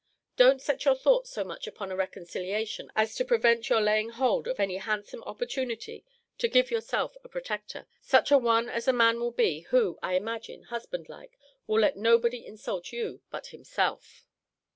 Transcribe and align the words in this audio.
Don't 0.35 0.59
set 0.59 0.83
your 0.83 0.95
thought 0.95 1.27
so 1.27 1.43
much 1.43 1.67
upon 1.67 1.91
a 1.91 1.95
reconciliation 1.95 2.91
as 2.95 3.13
to 3.13 3.23
prevent 3.23 3.69
your 3.69 3.79
laying 3.79 4.09
hold 4.09 4.47
of 4.47 4.59
any 4.59 4.77
handsome 4.77 5.21
opportunity 5.25 6.03
to 6.39 6.47
give 6.47 6.71
yourself 6.71 7.15
a 7.23 7.29
protector; 7.29 7.85
such 8.01 8.31
a 8.31 8.37
one 8.39 8.67
as 8.67 8.85
the 8.85 8.93
man 8.93 9.19
will 9.19 9.29
be, 9.29 9.59
who, 9.69 9.99
I 10.01 10.15
imagine, 10.15 10.63
husband 10.63 11.07
like, 11.07 11.37
will 11.67 11.81
let 11.81 11.97
nobody 11.97 12.43
insult 12.43 12.91
you 12.91 13.21
but 13.29 13.49
himself. 13.53 14.25